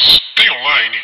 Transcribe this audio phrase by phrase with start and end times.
[0.00, 0.96] Tem online?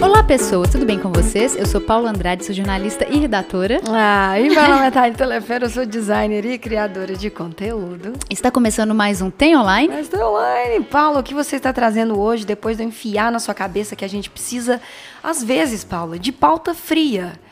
[0.00, 1.54] Olá, pessoas, tudo bem com vocês?
[1.56, 3.82] Eu sou Paula Andrade, sou jornalista e redatora.
[3.86, 8.14] Ah, e meu nome é Thaís Telefero, eu sou designer e criadora de conteúdo.
[8.30, 9.88] Está começando mais um Tem Online.
[9.92, 10.84] Mas tô online.
[10.86, 14.06] Paulo, o que você está trazendo hoje, depois de eu enfiar na sua cabeça que
[14.06, 14.80] a gente precisa,
[15.22, 17.43] às vezes, Paula, de pauta fria?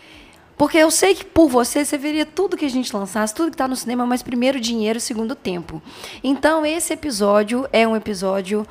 [0.63, 3.55] Porque eu sei que por você, você veria tudo que a gente lançasse, tudo que
[3.57, 5.83] está no cinema, mas primeiro dinheiro, segundo tempo.
[6.23, 8.65] Então, esse episódio é um episódio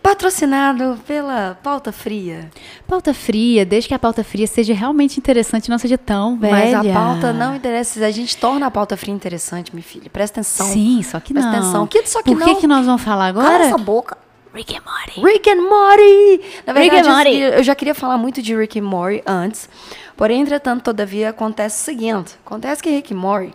[0.00, 2.48] patrocinado pela Pauta Fria.
[2.86, 6.78] Pauta fria, desde que a pauta fria seja realmente interessante, não seja tão velha.
[6.78, 8.06] Mas a pauta não interessa.
[8.06, 10.08] A gente torna a pauta fria interessante, minha filha.
[10.08, 10.66] Presta atenção.
[10.68, 11.58] Sim, só que Presta não.
[11.58, 11.86] atenção.
[11.88, 12.60] Que- só que Por que, não?
[12.60, 13.64] que nós vamos falar Cala agora?
[13.64, 14.16] essa boca.
[14.54, 15.20] Rick and Morty.
[15.20, 16.40] Rick and Morty!
[16.64, 17.56] Na Rick verdade, and Morty.
[17.56, 19.68] eu já queria falar muito de Rick and Morty antes.
[20.16, 22.34] Porém, entretanto, todavia, acontece o seguinte.
[22.44, 23.52] Acontece que Rick Morty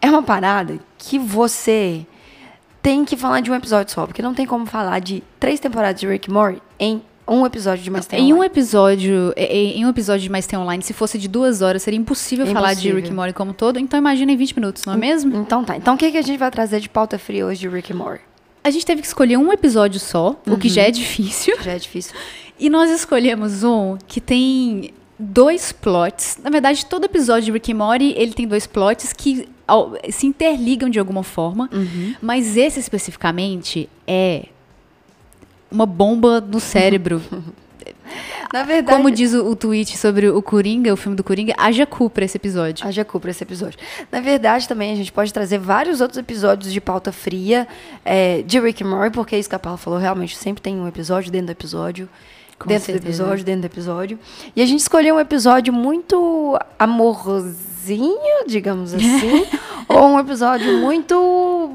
[0.00, 2.06] é uma parada que você
[2.82, 4.06] tem que falar de um episódio só.
[4.06, 7.90] Porque não tem como falar de três temporadas de Rick Morty em um episódio de
[7.90, 8.46] Mais Tem Em um Online.
[8.52, 11.98] episódio, em em um episódio de Mais Tem Online, se fosse de duas horas, seria
[11.98, 12.90] impossível É falar de.
[12.92, 13.78] Rick Morty como todo.
[13.78, 15.36] Então imagina em 20 minutos, não é mesmo?
[15.36, 15.76] Então tá.
[15.76, 18.22] Então o que, que a gente vai trazer de pauta fria hoje de Rick Morty?
[18.64, 20.74] A gente teve que escolher um episódio só, o que Uhum.
[20.74, 21.56] já é difícil.
[21.62, 22.14] Já é difícil.
[22.62, 26.38] E nós escolhemos um que tem dois plots.
[26.42, 30.26] Na verdade, todo episódio de Rick and Morty, ele tem dois plots que ao- se
[30.26, 31.68] interligam de alguma forma.
[31.72, 32.14] Uhum.
[32.22, 34.46] Mas esse especificamente é
[35.70, 37.22] uma bomba no cérebro.
[38.52, 38.96] Na verdade...
[38.96, 42.24] Como diz o, o tweet sobre o Coringa, o filme do Coringa, haja cu pra
[42.24, 42.84] esse episódio.
[42.84, 43.78] Haja cu pra esse episódio.
[44.10, 47.68] Na verdade, também a gente pode trazer vários outros episódios de pauta fria
[48.04, 50.74] é, de Rick and Morty, porque é isso que a Paula falou, realmente sempre tem
[50.76, 52.08] um episódio dentro do episódio.
[52.60, 53.02] Com dentro certeza.
[53.02, 54.18] do episódio, dentro do episódio.
[54.54, 59.46] E a gente escolheu um episódio muito amorzinho, digamos assim.
[59.88, 61.14] ou um episódio muito,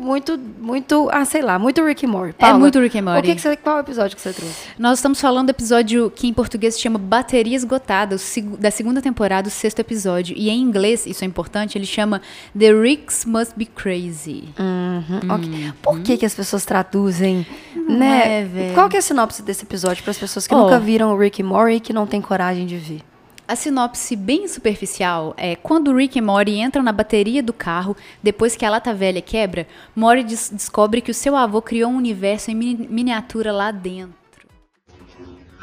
[0.06, 2.36] muito, muito, ah, sei lá, muito Rick and Morty.
[2.38, 3.20] Paula, muito Rick and Morty.
[3.20, 4.56] O que que você, qual episódio que você trouxe?
[4.78, 8.16] Nós estamos falando do episódio que em português se chama Bateria Esgotada,
[8.60, 10.36] da segunda temporada, o sexto episódio.
[10.38, 12.22] E em inglês, isso é importante, ele chama
[12.58, 14.44] The Ricks Must Be Crazy.
[14.60, 15.74] Uhum, ok.
[15.82, 17.46] Por que, que as pessoas traduzem,
[17.76, 18.44] né?
[18.44, 18.72] é.
[18.76, 20.64] Qual que é a sinopse desse episódio para as pessoas que Ó.
[20.64, 23.02] nunca viram o Rick e Morty e que não têm coragem de ver?
[23.48, 28.56] A sinopse bem superficial é quando Rick e Morty entram na bateria do carro, depois
[28.56, 32.50] que a lata velha quebra, Morty des- descobre que o seu avô criou um universo
[32.50, 34.16] em mini- miniatura lá dentro.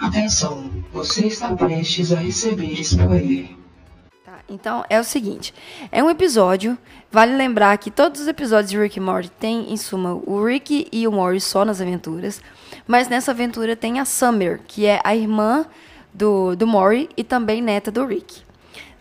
[0.00, 3.48] Atenção, você está prestes a receber spoiler.
[4.24, 5.52] Tá, então é o seguinte,
[5.90, 6.78] é um episódio,
[7.10, 10.86] vale lembrar que todos os episódios de Rick e Morty têm, em suma, o Rick
[10.92, 12.40] e o Morty só nas aventuras,
[12.86, 15.66] mas nessa aventura tem a Summer, que é a irmã
[16.12, 18.42] do, do Morty e também neta do Rick.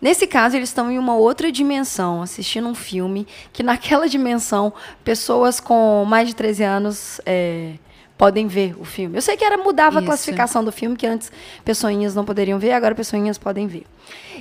[0.02, 4.74] Nesse caso, eles estão em uma outra dimensão, assistindo um filme, que naquela dimensão,
[5.04, 7.74] pessoas com mais de 13 anos é,
[8.22, 9.18] podem ver o filme.
[9.18, 10.06] Eu sei que era mudava a Isso.
[10.06, 11.32] classificação do filme, que antes
[11.66, 13.84] pessoinhas não poderiam ver, agora pessoinhas podem ver.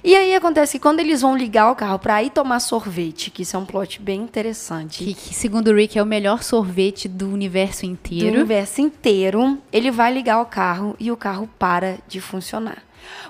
[0.04, 3.40] E aí acontece que quando eles vão ligar o carro para ir tomar sorvete, que
[3.40, 5.02] isso é um plot bem interessante.
[5.02, 8.34] Que, que, segundo o Rick, é o melhor sorvete do universo do inteiro.
[8.36, 12.82] universo inteiro, ele vai ligar o carro e o carro para de funcionar.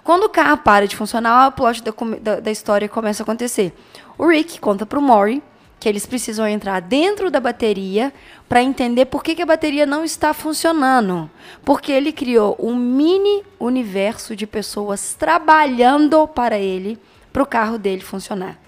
[0.02, 3.72] Quando o carro para de funcionar, o plot da, da- da história começa a acontecer.
[4.18, 5.40] O Rick conta pro Mori
[5.80, 8.12] que eles precisam entrar dentro da bateria
[8.46, 11.30] para entender por que, que a bateria não está funcionando.
[11.64, 16.98] Porque ele criou um mini universo de pessoas trabalhando para ele,
[17.32, 18.58] para o carro dele funcionar.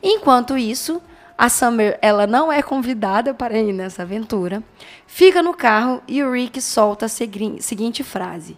[0.00, 1.02] Enquanto isso,
[1.36, 4.62] a Summer, ela não é convidada para ir nessa aventura,
[5.06, 8.56] fica no carro e o Rick solta a segui- seguinte frase: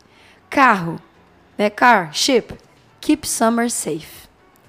[0.50, 1.00] Carro,
[1.56, 2.54] né, car, ship,
[3.00, 4.21] keep Summer safe.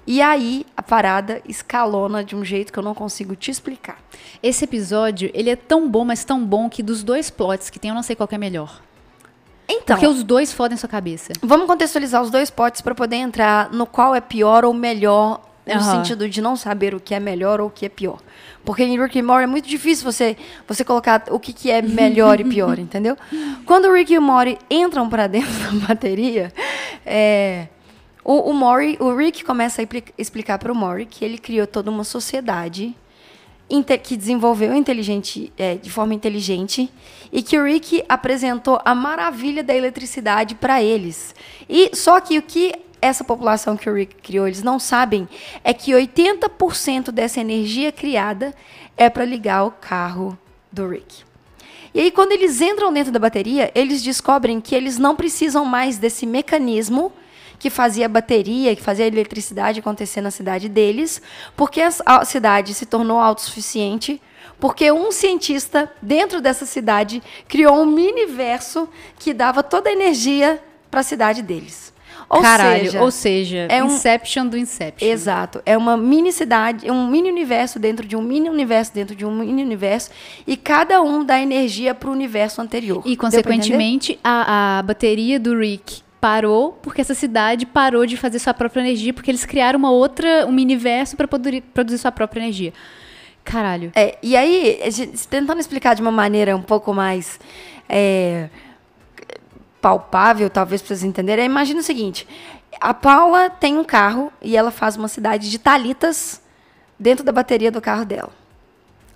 [0.06, 3.98] E aí a parada escalona de um jeito que eu não consigo te explicar.
[4.42, 7.88] Esse episódio, ele é tão bom, mas tão bom que dos dois plots que tem,
[7.88, 8.82] eu não sei qual que é melhor.
[9.66, 11.32] Então, Porque os dois fodem sua cabeça.
[11.42, 15.80] vamos contextualizar os dois potes para poder entrar no qual é pior ou melhor, no
[15.82, 18.18] sentido de não saber o que é melhor ou o que é pior.
[18.62, 20.36] Porque em Rick and Morty é muito difícil você,
[20.68, 23.16] você colocar o que, que é melhor e pior, entendeu?
[23.64, 25.50] Quando o Rick e o Morty entram para dentro
[25.80, 26.52] da bateria,
[27.06, 27.68] é,
[28.24, 31.66] o, o, Morty, o Rick começa a expli- explicar para o Morty que ele criou
[31.66, 32.96] toda uma sociedade
[33.68, 36.90] inte- que desenvolveu inteligente, é, de forma inteligente
[37.30, 41.34] e que o Rick apresentou a maravilha da eletricidade para eles.
[41.68, 45.28] E só que o que essa população que o Rick criou, eles não sabem
[45.62, 48.54] é que 80% dessa energia criada
[48.96, 50.38] é para ligar o carro
[50.72, 51.22] do Rick.
[51.92, 55.98] E aí, quando eles entram dentro da bateria, eles descobrem que eles não precisam mais
[55.98, 57.12] desse mecanismo
[57.64, 61.22] que fazia bateria, que fazia eletricidade acontecer na cidade deles,
[61.56, 64.20] porque a, cidade se tornou autossuficiente,
[64.60, 68.86] porque um cientista dentro dessa cidade criou um mini-verso
[69.18, 71.94] que dava toda a energia para a cidade deles.
[72.28, 75.08] Ou Caralho, seja, ou seja, é um- Inception do Inception.
[75.08, 75.62] Exato.
[75.64, 79.24] É uma mini cidade, é um mini universo dentro de um mini universo dentro de
[79.24, 80.10] um mini universo.
[80.46, 83.02] E cada um dá energia para o universo anterior.
[83.06, 88.54] E, consequentemente, a, a bateria do Rick parou porque essa cidade parou de fazer sua
[88.54, 92.72] própria energia porque eles criaram uma outra, um universo para produzir sua própria energia.
[93.44, 93.92] Caralho.
[93.94, 97.38] É, e aí, gente- tentando explicar de uma maneira um pouco mais
[97.86, 98.48] é,
[99.82, 102.26] palpável, talvez para vocês entenderem, imagina o seguinte:
[102.80, 106.40] a Paula tem um carro e ela faz uma cidade de talitas
[106.98, 108.30] dentro da bateria do carro dela.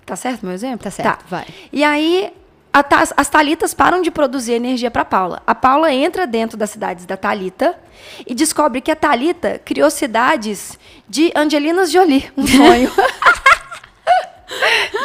[0.05, 0.83] Tá certo meu exemplo?
[0.83, 1.47] Tá certo, vai.
[1.73, 2.31] E aí,
[2.71, 5.41] as talitas param de produzir energia para Paula.
[5.45, 7.77] A Paula entra dentro das cidades da Talita
[8.25, 10.77] e descobre que a Talita criou cidades
[11.07, 12.91] de Angelinas Jolie, um sonho.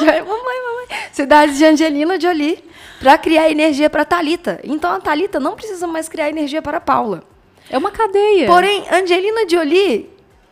[0.01, 0.87] Mamãe, mamãe.
[1.13, 2.65] Cidades de Angelina Jolie
[2.99, 4.61] para criar energia para Talita.
[4.65, 7.23] Então a Talita não precisa mais criar energia para Paula.
[7.71, 8.47] É uma cadeia.
[8.47, 10.11] Porém, Angelina Jolie,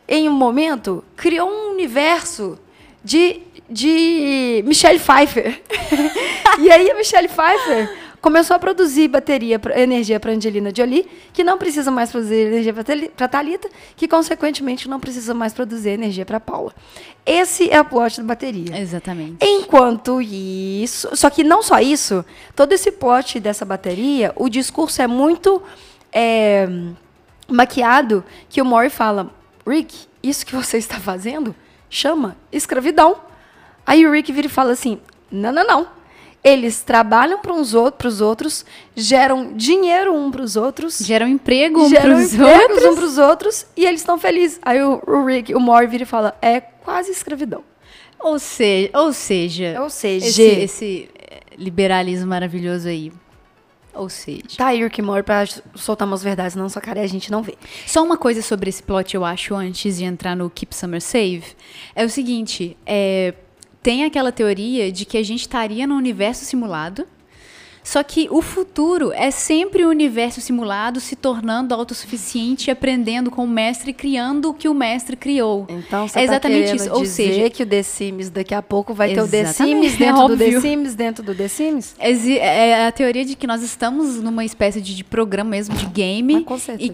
[0.08, 2.58] em um momento, criou um universo
[3.04, 5.60] de, de Michelle Pfeiffer.
[6.60, 11.58] e aí a Michelle Pfeiffer começou a produzir bateria, energia para Angelina Jolie, que não
[11.58, 12.72] precisa mais produzir energia
[13.16, 16.72] para Talita, que consequentemente não precisa mais produzir energia para Paula.
[17.26, 18.78] Esse é o plot da bateria.
[18.78, 19.44] Exatamente.
[19.44, 25.08] Enquanto isso, só que não só isso, todo esse plot dessa bateria, o discurso é
[25.08, 25.60] muito
[26.12, 26.68] é,
[27.48, 29.34] maquiado que o Mori fala,
[29.66, 31.54] Rick, isso que você está fazendo
[31.90, 33.31] chama escravidão.
[33.86, 34.98] Aí o Rick vira e fala assim,
[35.30, 35.86] não, não, não.
[36.44, 37.72] Eles trabalham para os
[38.20, 38.64] outros,
[38.96, 42.84] geram dinheiro um para os outros, Geram emprego um geram pros outros.
[42.84, 44.58] um para os outros e eles estão felizes.
[44.62, 47.62] Aí o, o Rick, o Mori vira e fala, é quase escravidão.
[48.18, 53.12] Ou seja, ou seja, Ou seja, esse, esse eh, liberalismo maravilhoso aí.
[53.94, 55.44] Ou seja, Tá aí o Rick Morty pra
[55.76, 57.56] soltar umas verdades na nossa cara e a gente não vê.
[57.86, 61.44] Só uma coisa sobre esse plot, eu acho, antes de entrar no Keep Summer Save.
[61.94, 63.34] É o seguinte, é,
[63.82, 67.06] tem aquela teoria de que a gente estaria num universo simulado,
[67.84, 73.48] só que o futuro é sempre o universo simulado se tornando autossuficiente, aprendendo com o
[73.48, 75.66] mestre, e criando o que o mestre criou.
[75.68, 76.84] Então você é exatamente tá isso.
[76.84, 79.46] querendo Ou dizer seja, que o The Sims daqui a pouco vai ter o The
[79.46, 80.60] Sims dentro é do The.
[80.60, 81.96] Sims dentro do The Sims?
[81.98, 86.34] É a teoria de que nós estamos numa espécie de, de programa mesmo, de game.
[86.34, 86.88] Mas com certeza.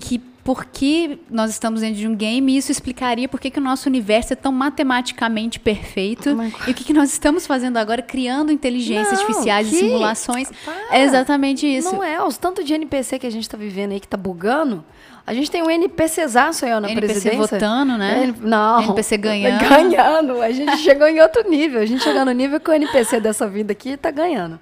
[0.49, 3.63] E que porque nós estamos dentro de um game, isso explicaria por que, que o
[3.63, 6.35] nosso universo é tão matematicamente perfeito.
[6.35, 9.79] Mas- E o que, que nós estamos fazendo agora, criando inteligências Não, artificiais que- e
[9.79, 10.51] simulações.
[10.65, 10.97] Para.
[10.97, 11.93] É exatamente isso.
[11.93, 14.85] Não é, os tanto de NPC que a gente tá vivendo aí que tá bugando.
[15.27, 17.59] A gente tem um NPCzaço aí ó, na NPC presidência.
[17.59, 18.25] votando, né?
[18.25, 18.83] N- Não.
[18.83, 19.69] NPC ganhando.
[19.69, 20.41] Ganhando.
[20.43, 21.83] A gente chegou em outro nível.
[21.83, 24.59] A gente chegou no nível que o NPC dessa vida aqui tá ganhando.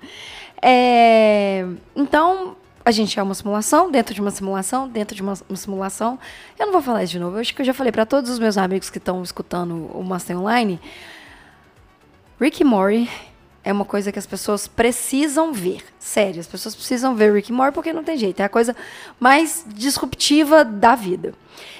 [0.60, 2.56] É, Então,
[2.86, 6.16] a gente é uma simulação, dentro de uma simulação, dentro de uma, simulação.
[6.56, 7.36] Eu não vou falar isso de novo.
[7.36, 10.04] Eu acho que eu já falei para todos os meus amigos que estão escutando o
[10.04, 10.78] Master Online.
[12.40, 13.10] Rick Morty
[13.64, 15.82] é uma coisa que as pessoas precisam ver.
[15.98, 18.38] Sério, as pessoas precisam ver Rick Morty porque não tem jeito.
[18.38, 18.76] É a coisa
[19.18, 21.34] mais disruptiva da vida.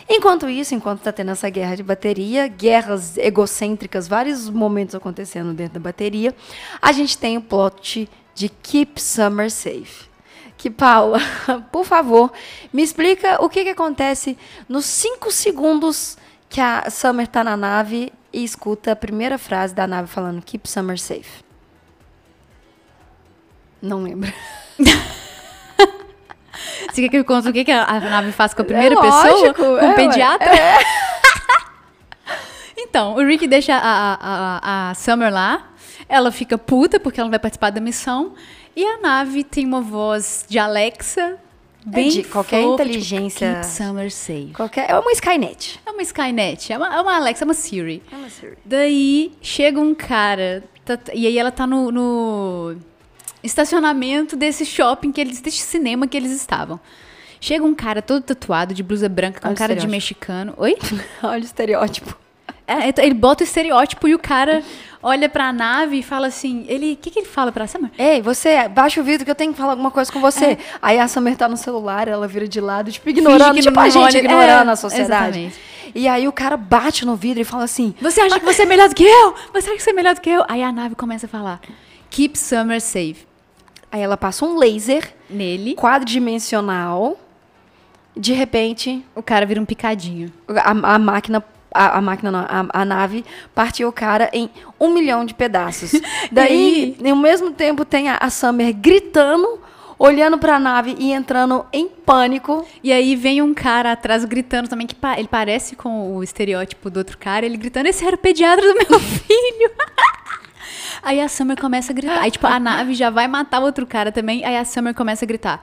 [0.09, 5.75] Enquanto isso, enquanto está tendo essa guerra de bateria, guerras egocêntricas, vários momentos acontecendo dentro
[5.75, 6.35] da bateria,
[6.83, 10.16] a gente tem o plot de Keep Summer Safe.
[10.67, 11.21] Que, Paula,
[11.71, 12.33] por favor,
[12.73, 14.37] me explica o que, que acontece
[14.69, 16.19] nos cinco segundos
[16.49, 20.69] que a Summer tá na nave e escuta a primeira frase da nave falando Keep
[20.69, 21.45] Summer Safe.
[23.81, 24.33] Não lembro.
[26.91, 29.01] Você quer que eu conte o que, que a, nave faz com a primeira É
[29.01, 29.31] pessoa?
[29.31, 30.51] lógico, Com é, o pediatra?
[32.77, 35.69] então, o Rick deixa a, a, a, a Summer lá.
[36.09, 38.35] Ela fica puta porque ela não vai participar da missão.
[38.77, 41.37] E a nave tem uma voz de Alexa
[41.85, 44.53] bem É de qualquer fofa, inteligência- Tipo, Summer safe.
[44.55, 45.81] Qualquer, é uma Skynet.
[45.87, 48.03] É uma Skynet, é uma, é uma Alexa, é uma Siri.
[48.13, 48.59] É uma Siri.
[48.65, 52.77] Daí chega um cara, tá- e aí ela tá no, no
[53.43, 56.79] estacionamento desse shopping, que eles, desse cinema que eles estavam.
[57.41, 60.55] Chega um cara todo tatuado, de blusa branca, com Olha cara de mexicano.
[60.57, 60.77] Oi?
[61.23, 62.17] Olha o estereótipo.
[62.67, 64.61] É, então ele bota o estereótipo e o cara
[65.09, 66.65] olha pra nave e fala assim.
[66.69, 66.93] Ele.
[66.93, 67.91] O que, que ele fala pra Summer?
[67.99, 70.59] Ei, você, baixa o vidro que eu tenho que falar alguma coisa com você.
[70.83, 73.89] Aí a Summer tá no celular, ela vira de lado, tipo, ignorando, que tipo a
[73.89, 74.19] gente olha.
[74.19, 75.39] ignorando É, a sociedade.
[75.39, 75.61] exatamente.
[75.95, 78.67] E aí o cara bate no vidro e fala assim, Você acha que você é
[78.67, 79.35] melhor do que eu?
[79.55, 80.45] Você acha que você é melhor do que eu?
[80.49, 81.61] Aí a nave começa a falar:
[82.11, 83.27] Keep Summer safe.
[83.91, 85.75] aí ela passa um laser Nele.
[85.75, 87.17] quadridimensional
[88.17, 90.33] De repente, O cara vira um picadinho.
[90.49, 91.43] a, a máquina.
[91.77, 95.93] A, a máquina não, a, a nave partiu o cara em um milhão de pedaços.
[96.33, 99.61] Daí, ao mesmo tempo, tem a, a Summer gritando,
[99.99, 102.67] olhando pra nave e entrando em pânico.
[102.83, 106.91] E aí vem um cara atrás gritando também, que pa- ele parece com o estereótipo
[106.91, 109.71] do outro cara, ele gritando, esse era o pediatra do meu filho.
[111.03, 112.21] aí a Summer começa a gritar.
[112.21, 114.45] Aí, tipo, a nave já vai matar o outro cara também.
[114.45, 115.63] Aí a Summer começa a gritar.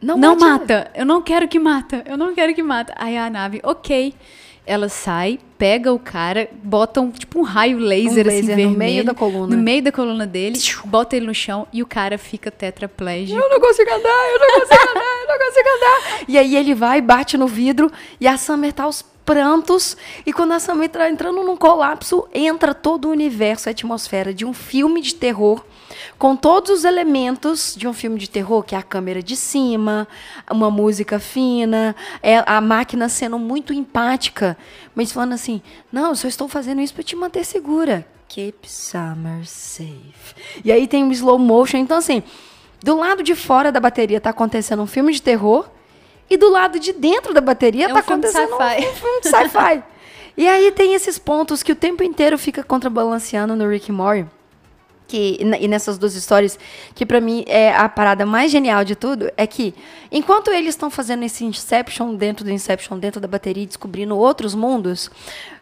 [0.00, 2.92] Não, Não, mata, eu não quero que mata, eu não quero que mata.
[2.98, 4.14] Aí a nave, ok.
[4.66, 8.56] Ela sai, pega o cara, bota um, tipo um raio laser, Um assim, laser no
[8.56, 8.76] vermelho.
[8.78, 9.56] meio da coluna.
[9.56, 13.38] No meio da coluna dele, bota ele no chão e o cara fica tetraplégico.
[13.38, 16.24] Eu não consigo andar, eu não consigo andar, eu não consigo andar.
[16.28, 19.96] E aí ele vai, bate no vidro e a Summer tá aos prantos.
[20.24, 24.44] E quando a Summer tá entrando num colapso, entra todo o universo, a atmosfera de
[24.44, 25.64] um filme de terror.
[26.18, 30.08] Com todos os elementos de um filme de terror, que é a câmera de cima,
[30.50, 34.56] uma música fina, é a máquina sendo muito empática,
[34.94, 35.60] mas falando assim:
[35.92, 38.06] não, eu só estou fazendo isso para te manter segura.
[38.28, 40.34] Keep Summer safe.
[40.64, 41.78] E aí tem um slow motion.
[41.78, 42.22] Então, assim,
[42.82, 45.68] do lado de fora da bateria tá acontecendo um filme de terror.
[46.28, 49.82] E do lado de dentro da bateria É um tá acontecendo um filme de sci-fi.
[50.36, 54.26] e aí tem esses pontos que o tempo inteiro fica contrabalanceando no Rick Morty.
[55.06, 56.58] Que, e nessas duas histórias,
[56.94, 59.72] que pra mim é a parada mais genial de tudo, é que
[60.10, 65.08] enquanto eles estão fazendo esse Inception dentro do Inception, dentro da bateria, descobrindo outros mundos,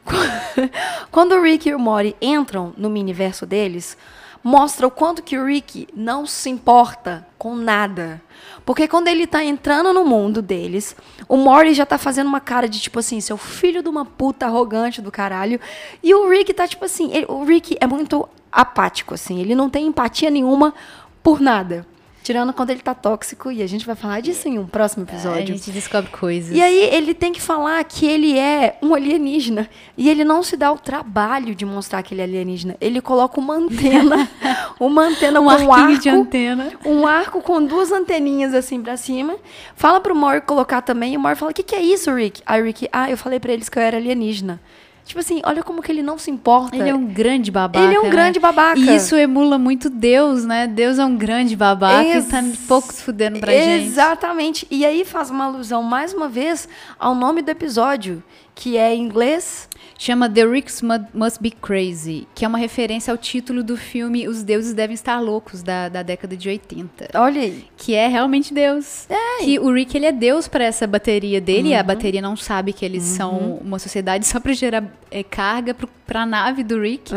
[1.11, 3.99] quando o Rick e o Morty entram no miniverso deles,
[4.45, 8.21] mostra o quanto que o Rick não se importa com nada.
[8.65, 10.95] Porque quando ele tá entrando no mundo deles,
[11.27, 14.45] o Morty já tá fazendo uma cara de tipo assim, seu filho de uma puta
[14.47, 15.59] arrogante do caralho.
[16.03, 19.69] E o Rick tá tipo assim, ele- o Rick é muito apático, assim, ele não
[19.71, 20.75] tem empatia nenhuma
[21.23, 21.87] por nada.
[22.25, 25.13] Tirando quando ele tá tóxico, e a gente vai falar disso em um próximo A
[25.13, 25.47] episódio.
[25.47, 26.57] gente descobre coisas.
[26.57, 29.69] E aí ele tem que falar que ele é um alienígena.
[29.95, 32.77] E ele não se dá o trabalho de mostrar que ele é alienígena.
[32.81, 34.27] Ele coloca uma antena,
[34.81, 36.73] uma antena um com um arquinho de arco, antena.
[36.87, 39.37] um arco com duas anteninhas assim pra cima.
[39.77, 41.13] Fala pro Mor colocar também.
[41.13, 43.19] E o Mor fala: "O que que é isso, Rick?" Aí o Rick: "Ah, eu
[43.19, 44.59] falei pra eles que eu era alienígena."
[45.05, 46.75] Tipo assim, olha como que ele não se importa.
[46.75, 47.85] Ele é um grande babaca.
[47.85, 48.11] Ele é um né?
[48.11, 48.81] grande babaca.
[48.81, 50.67] E isso emula muito Deus, né?
[50.67, 53.85] Deus é um grande babaca Ex- e tá pouco se fudendo pra gente.
[53.85, 54.67] Exatamente.
[54.71, 56.67] E aí faz uma alusão, mais uma vez,
[56.99, 58.23] ao nome do episódio,
[58.55, 63.13] que é em inglês Chama The Ricks Mu- Must Be Crazy, que é uma referência
[63.13, 67.11] ao título do filme Os Deuses Devem Estar Loucos, da, da década de 80.
[67.15, 67.65] Olha aí.
[67.77, 69.07] Que é realmente Deus.
[69.45, 72.73] Que o Rick, ele é Deus pra essa bateria dele, e a bateria não sabe
[72.73, 77.13] que eles são uma sociedade só pra gerar é, carga pro, pra nave do Rick.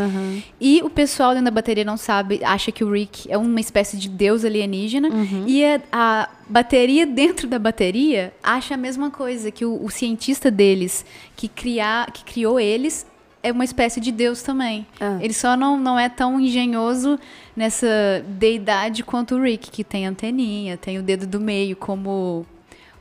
[0.60, 3.98] E o pessoal dentro da bateria não sabe, acha que o Rick é uma espécie
[3.98, 5.10] de deus alienígena.
[5.46, 10.50] E a, a bateria dentro da bateria acha a mesma coisa, que o, o cientista
[10.50, 13.06] deles, que, criar, que criou eles,
[13.44, 14.86] é uma espécie de deus também.
[15.00, 15.18] Ah.
[15.22, 17.20] Ele só não, não é tão engenhoso
[17.56, 22.46] nessa deidade quanto o Rick, que tem anteninha, tem o dedo do meio como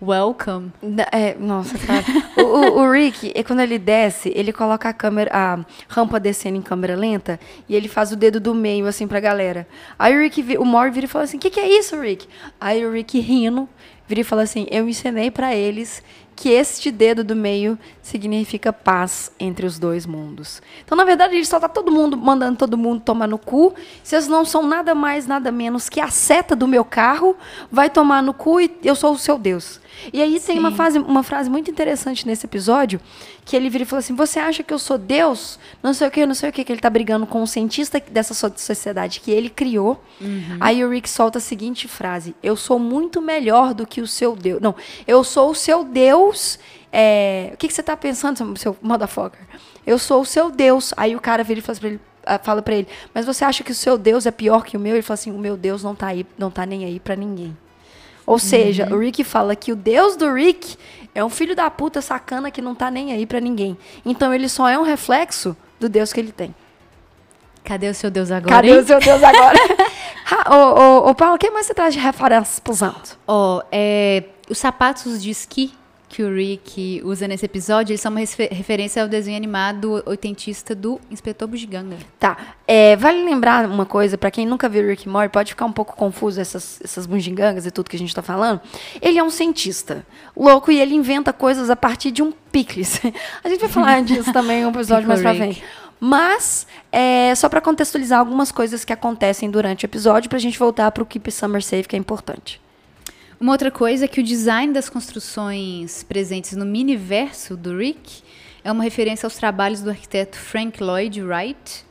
[0.00, 0.72] welcome.
[1.12, 2.04] É, nossa, cara.
[2.36, 6.56] o, o- o Rick, é quando ele desce, ele coloca a câmera, a rampa descendo
[6.58, 7.38] em câmera lenta
[7.68, 9.66] e ele faz o dedo do meio, assim, pra galera.
[9.98, 12.26] Aí o Rick, o Mor vira e fala assim: o que, que é isso, Rick?
[12.60, 13.68] Aí o Rick rindo,
[14.06, 16.02] vira e fala assim: eu ensinei pra eles
[16.36, 20.60] que este dedo do meio significa paz entre os dois mundos.
[20.84, 23.74] Então, na verdade, ele só tá todo mundo mandando todo mundo tomar no cu.
[24.02, 27.34] Vocês não são nada mais, nada menos que a seta do meu carro
[27.72, 29.80] vai tomar no cu e eu sou o seu Deus.
[30.12, 33.00] E aí tem uma, fase, uma frase muito interessante nesse episódio,
[33.46, 35.58] que ele vira e fala assim, você acha que eu sou Deus?
[35.82, 37.98] Não sei o que, não sei o que, que ele tá brigando com um cientista
[38.10, 40.02] dessa so- sociedade que ele criou.
[40.60, 44.36] Aí o Rick solta a seguinte frase, eu sou muito melhor do que o seu
[44.36, 44.60] Deus.
[44.60, 44.74] Não,
[45.06, 46.58] eu sou o seu Deus...
[46.92, 49.40] é, o que, que você tá pensando, seu, motherfucker?
[49.86, 50.92] Eu sou o seu Deus.
[50.96, 53.62] Aí o cara vira e fala pra ele, ah, fala pra ele, mas você acha
[53.62, 54.94] que o seu Deus é pior que o meu?
[54.94, 57.56] Ele fala assim, o meu Deus não tá aí, não tá nem aí pra ninguém.
[58.26, 60.76] Ou seja, o Rick fala que o Deus do Rick
[61.14, 63.78] é um filho da puta sacana que não tá nem aí pra ninguém.
[64.04, 66.54] Então ele só é um reflexo do Deus que ele tem.
[67.64, 68.54] Cadê o seu Deus agora?
[68.54, 68.78] Cadê hein?
[68.78, 69.58] o seu Deus agora?
[70.50, 73.16] Ô, ô, ô, Paulo, o que mais você traz de referências pros anos?
[73.28, 75.72] Ó, é, os sapatos de esqui
[76.08, 80.74] que o Rick usa nesse episódio, eles são uma refer- referência ao desenho animado oitentista
[80.74, 81.96] do Inspetor Bugiganga.
[82.18, 85.72] Tá, é, vale lembrar uma coisa, pra quem nunca viu Rick Morty, pode ficar um
[85.72, 88.60] pouco confuso essas, essas bungigangas e tudo que a gente tá falando.
[89.02, 93.00] Ele é um cientista louco e ele inventa coisas a partir de um picles.
[93.42, 95.62] A gente vai falar disso também em um episódio mais pra frente.
[95.98, 100.90] Mas, é, só pra contextualizar algumas coisas que acontecem durante o episódio, pra gente voltar
[100.92, 102.60] pro Keep Summer Safe, que é importante.
[103.38, 108.22] Uma outra coisa é que o design das construções presentes no miniverso do Rick
[108.64, 111.84] é uma referência aos trabalhos do arquiteto Frank Lloyd Wright.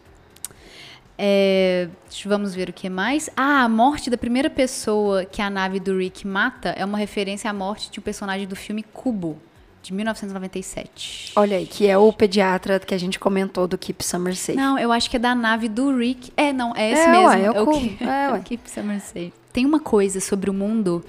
[1.17, 1.87] É,
[2.25, 3.29] vamos ver o que mais.
[3.37, 7.49] Ah, a morte da primeira pessoa que a nave do Rick mata é uma referência
[7.49, 9.39] à morte de um personagem do filme Cubo,
[9.81, 11.31] de 1997.
[11.35, 14.57] Olha aí, que é o pediatra que a gente comentou do Keep Summer Safe.
[14.57, 16.33] Não, eu acho que é da nave do Rick.
[16.35, 17.27] É, não, é esse É, mesmo.
[17.27, 19.31] ué, é o É, o Keep Summer Safe.
[19.53, 21.01] Tem uma coisa sobre o mundo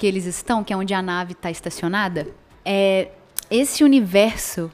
[0.00, 2.26] que eles estão, que é onde a nave está estacionada.
[2.64, 3.08] É
[3.50, 4.70] esse universo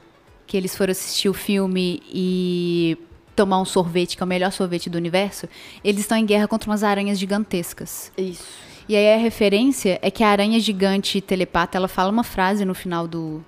[0.47, 2.97] que eles foram assistir o filme e
[3.35, 5.49] tomar um sorvete, que é o melhor sorvete do universo,
[5.83, 8.09] eles estão em guerra contra umas aranhas gigantescas.
[8.17, 8.45] Isso.
[8.87, 12.73] E aí a referência é que a aranha gigante telepata, ela fala uma frase no
[12.73, 13.43] final do,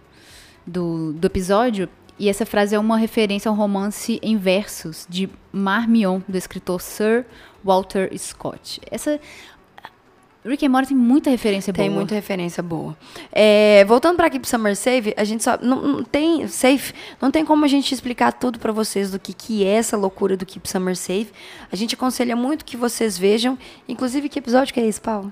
[0.68, 1.88] do, do episódio,
[2.20, 6.82] e essa frase é uma referência a um romance em versos de Marmion, do escritor
[6.82, 7.26] Sir
[7.64, 8.82] Walter Scott.
[8.92, 9.18] Essa
[10.46, 12.00] Rick and Morty tem muita referência Tem boa.
[12.00, 12.98] muita referência boa.
[13.32, 17.44] É, voltando para Keep Summer Safe, a gente só não, não tem safe, não tem
[17.44, 20.70] como a gente explicar tudo para vocês do que que é essa loucura do Keep
[20.70, 21.28] Summer Safe.
[21.72, 25.32] A gente aconselha muito que vocês vejam, inclusive que episódio que é esse, Paulo?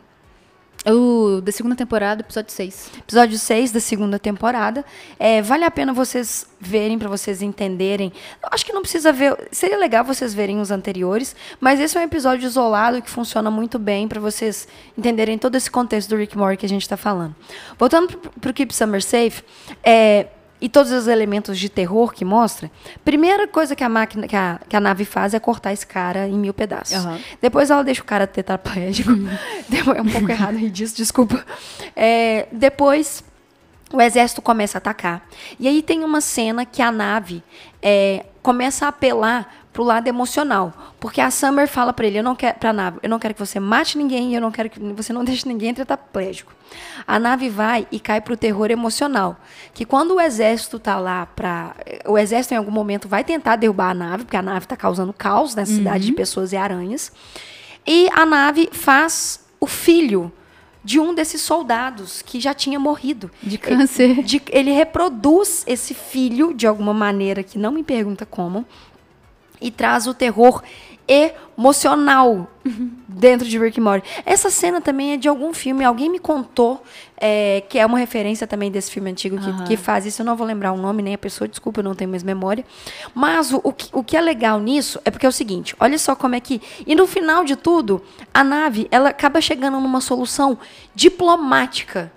[0.89, 2.91] O da segunda temporada, episódio 6.
[2.99, 4.85] Episódio 6 da segunda temporada.
[5.19, 8.13] É, vale a pena vocês verem, para vocês entenderem.
[8.41, 9.35] Eu acho que não precisa ver.
[9.51, 13.77] Seria legal vocês verem os anteriores, mas esse é um episódio isolado que funciona muito
[13.77, 14.65] bem para vocês
[14.97, 17.35] entenderem todo esse contexto do Rick Morty que a gente está falando.
[17.77, 19.43] Voltando para o Keep Summer Safe,
[19.83, 20.27] é,
[20.59, 22.71] e todos os elementos de terror que mostra,
[23.05, 26.27] primeira coisa que a máquina, que a, que a nave faz é cortar esse cara
[26.27, 26.95] em mil pedaços.
[26.95, 27.19] Aham.
[27.41, 29.11] Depois ela deixa o cara tetraplégico.
[29.95, 31.45] é um pouco errado aí disso, desculpa.
[31.95, 33.23] É, depois
[33.93, 35.27] o exército começa a atacar.
[35.59, 37.43] E aí tem uma cena que a nave
[37.81, 40.73] é, começa a apelar pro lado emocional.
[40.99, 43.39] Porque a Summer fala para ele, eu não quero, pra nave, eu não quero que
[43.39, 46.51] você mate ninguém, eu não quero que você não deixe ninguém tetraplégico.
[47.05, 49.37] A nave vai e cai pro terror emocional.
[49.75, 51.75] Que quando o exército tá lá para
[52.07, 55.13] O exército em algum momento vai tentar derrubar a nave, porque a nave tá causando
[55.13, 57.11] caos nessa cidade de pessoas e aranhas.
[57.85, 60.31] E a nave faz o filho
[60.83, 63.29] de um desses soldados que já tinha morrido.
[63.43, 64.23] De câncer.
[64.23, 68.65] De- ele reproduz esse filho de alguma maneira que não me pergunta como
[69.61, 70.61] e traz o terror
[71.07, 72.47] emocional
[73.07, 74.07] dentro de Rick and Morty.
[74.25, 75.83] Essa cena também é de algum filme.
[75.83, 76.83] Alguém me contou
[77.15, 79.63] é, que é uma referência também desse filme antigo que, Aham.
[79.63, 80.21] que faz isso.
[80.21, 82.65] Eu não vou lembrar o nome nem a pessoa, desculpa, eu não tenho mais memória.
[83.15, 85.97] Mas o, o, que, o que é legal nisso é porque é o seguinte: olha
[85.97, 86.61] só como é que.
[86.85, 90.57] E no final de tudo, a nave ela acaba chegando numa solução
[90.93, 92.11] diplomática.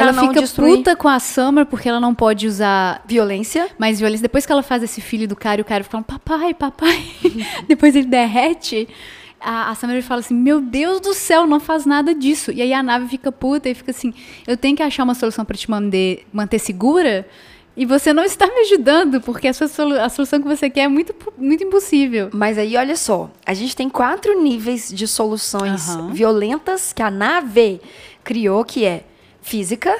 [0.00, 3.68] Ela fica destruir puta com a Summer porque ela não pode usar violência.
[3.78, 4.22] mais violência.
[4.22, 7.04] Depois que ela faz esse filho do cara e o cara fica falando, papai, papai.
[7.68, 8.88] Depois ele derrete.
[9.40, 12.50] A, a Summer fala assim, meu Deus do céu, não faz nada disso.
[12.50, 14.12] E aí a nave fica puta e fica assim,
[14.46, 17.26] eu tenho que achar uma solução pra te manter, manter segura
[17.76, 20.88] e você não está me ajudando, porque a, solu- a solução que você quer é
[20.88, 22.30] muito, muito impossível.
[22.32, 26.10] Mas aí, olha só, a gente tem quatro níveis de soluções Aham.
[26.12, 27.78] violentas que a nave
[28.24, 29.04] criou, que é
[29.46, 29.96] física,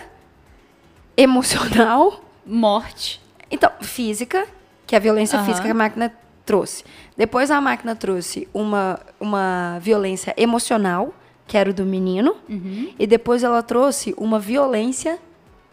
[1.17, 2.21] emocional.
[2.45, 3.21] Morte.
[3.49, 4.45] Então, física,
[4.85, 5.47] que é a violência Aham.
[5.47, 6.13] física que a máquina
[6.45, 6.85] trouxe.
[7.17, 11.15] Depois a máquina trouxe uma, uma violência emocional,
[11.47, 12.37] que era o do menino.
[12.49, 12.93] Uhum.
[12.99, 15.17] E depois ela trouxe uma violência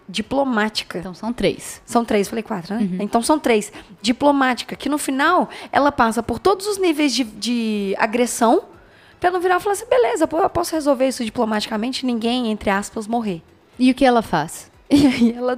[0.08, 1.00] diplomática.
[1.00, 1.82] Então são três.
[1.84, 2.88] São três, falei quatro, né?
[3.00, 3.72] Então são três.
[4.04, 8.66] Diplomática, que no final ela passa por todos os níveis de, de agressão
[9.20, 13.08] pra não virar e falar assim: beleza, eu posso resolver isso diplomaticamente, ninguém, entre aspas,
[13.08, 13.42] morrer.
[13.80, 14.72] E o que ela faz?
[14.90, 15.58] E aí ela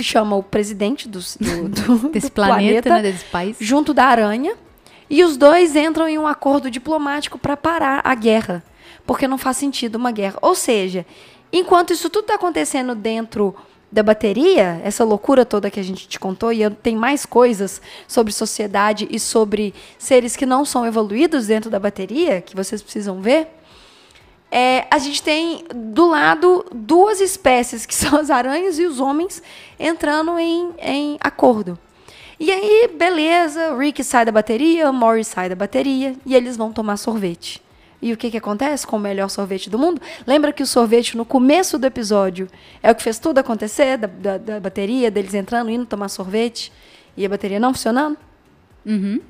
[0.00, 3.56] chama o presidente do, do, do- Desse do planeta, né, desse país.
[3.58, 4.54] junto da aranha,
[5.08, 8.62] e os dois entram em um acordo diplomático para parar a guerra,
[9.06, 10.38] porque não faz sentido uma guerra.
[10.42, 11.06] Ou seja,
[11.52, 13.54] enquanto isso tudo está acontecendo dentro
[13.90, 18.32] da bateria, essa loucura toda que a gente te contou, e tem mais coisas sobre
[18.32, 23.48] sociedade e sobre seres que não são evoluídos dentro da bateria, que vocês precisam ver.
[24.50, 29.42] É, a gente tem do lado duas espécies, que são as aranhas e os homens,
[29.78, 31.78] entrando em, em acordo.
[32.38, 36.70] E aí, beleza, Rick sai da bateria, o Morris sai da bateria, e eles vão
[36.70, 37.62] tomar sorvete.
[38.00, 40.00] E o que, que acontece com o melhor sorvete do mundo?
[40.26, 42.46] Lembra que o sorvete, no começo do episódio,
[42.82, 46.70] é o que fez tudo acontecer, da, da, da bateria, deles entrando, indo tomar sorvete,
[47.16, 48.18] e a bateria não funcionando?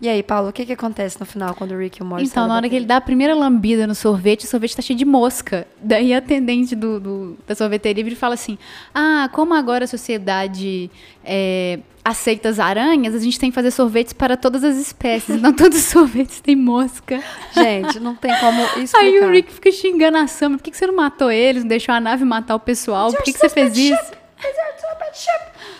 [0.02, 2.26] E aí, Paulo, o que que acontece no final quando o Rick e o Morty
[2.26, 4.98] Então, na hora que ele dá a primeira lambida no sorvete, o sorvete tá cheio
[4.98, 5.66] de mosca.
[5.82, 8.58] Daí a atendente do, do- da sorveteria vira fala assim:
[8.94, 10.90] Ah, como agora a sociedade
[11.24, 15.40] é, aceita as aranhas, a gente tem que fazer sorvetes para todas as espécies.
[15.40, 17.18] Não todos os sorvetes têm mosca.
[17.54, 18.98] Gente, não tem como explicar.
[19.00, 20.56] Aí o Rick fica xingando a Sam.
[20.58, 21.62] Por que, que você não matou eles?
[21.62, 23.10] Não deixou a nave matar o pessoal?
[23.10, 24.12] Por que, que você fez isso?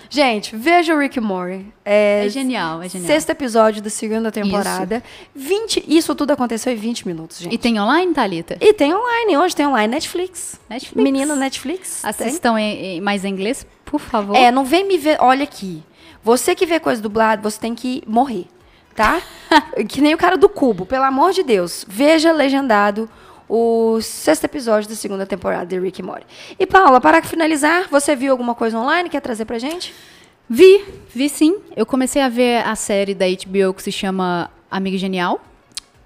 [0.09, 1.67] Gente, veja o Rick Morty.
[1.85, 3.07] É, É genial, é genial.
[3.07, 5.03] Sexto episódio da segunda temporada.
[5.35, 7.55] 20, isso tudo aconteceu em 20 minutos, gente.
[7.55, 8.57] E tem online, Thalita?
[8.61, 10.59] E tem online, hoje tem online, Netflix.
[10.71, 11.03] Netflix.
[11.03, 12.05] Menina Netflix.
[12.05, 14.37] Assistam em, em mais em inglês, por favor.
[14.37, 15.19] É, não vem me ver.
[15.21, 15.83] Olha aqui.
[16.23, 18.47] Você que vê coisa dublada, você tem que morrer,
[18.95, 19.21] tá?
[19.89, 21.85] que nem o cara do cubo, pelo amor de Deus.
[21.87, 23.09] Veja legendado
[23.49, 26.27] o sexto episódio da segunda temporada de Rick e Morty.
[26.59, 29.09] E Paula, para finalizar, você viu alguma coisa online?
[29.09, 29.95] Quer trazer pra gente?
[30.49, 31.57] Vi, vi sim.
[31.77, 35.41] Eu comecei a ver a série da HBO que se chama Amigo Genial.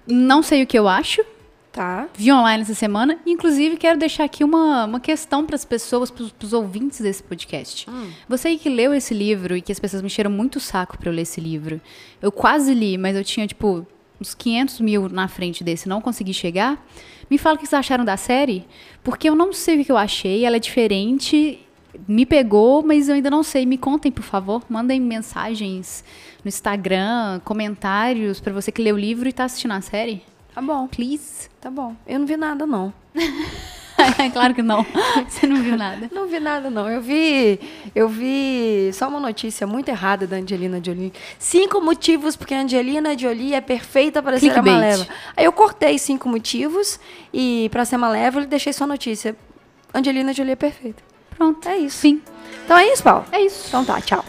[0.07, 1.23] Não sei o que eu acho.
[1.71, 2.09] Tá.
[2.15, 3.17] Vi online essa semana.
[3.25, 7.87] Inclusive, quero deixar aqui uma, uma questão para as pessoas, para os ouvintes desse podcast.
[8.27, 10.97] Você aí que leu esse livro e que as pessoas me encheram muito o saco
[10.97, 11.79] para eu ler esse livro.
[12.21, 13.87] Eu quase li, mas eu tinha, tipo,
[14.21, 16.85] uns 500 mil na frente desse, não consegui chegar.
[17.29, 18.65] Me fala o que vocês acharam da série,
[19.03, 20.45] porque eu não sei o que eu achei.
[20.45, 21.59] Ela é diferente,
[22.07, 23.65] me pegou, mas eu ainda não sei.
[23.65, 24.63] Me contem, por favor.
[24.69, 26.03] Mandem mensagens
[26.43, 30.21] no Instagram, comentários para você que leu o livro e tá assistindo a série.
[30.53, 31.49] Tá bom, Please.
[31.59, 31.95] tá bom.
[32.05, 32.93] Eu não vi nada, não.
[34.33, 34.85] claro que não.
[35.27, 36.09] Você não viu nada.
[36.11, 36.89] Não vi nada, não.
[36.89, 37.59] Eu vi.
[37.95, 41.13] Eu vi só uma notícia muito errada da Angelina Jolie.
[41.37, 44.75] Cinco motivos porque a Angelina Jolie é perfeita para ser a Clickbait.
[44.75, 45.07] Malévola.
[45.35, 46.99] Aí eu cortei cinco motivos
[47.33, 49.35] e para ser Malévola e deixei só a notícia.
[49.93, 51.03] Angelina Jolie é perfeita.
[51.35, 51.67] Pronto.
[51.67, 51.97] É isso.
[51.97, 52.21] Sim.
[52.65, 53.25] Então é isso, Paulo.
[53.31, 53.67] É isso.
[53.67, 54.23] Então tá, tchau.